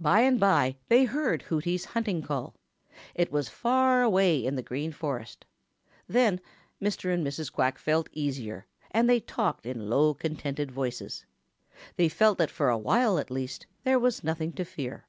[0.00, 2.54] By and by they heard Hooty's hunting call.
[3.14, 5.44] It was far away in the Green Forest.
[6.08, 6.40] Then
[6.80, 7.12] Mr.
[7.12, 7.52] and Mrs.
[7.52, 11.26] Quack felt easier, and they talked in low, contented voices.
[11.96, 15.06] They felt that for a while at least there was nothing to fear.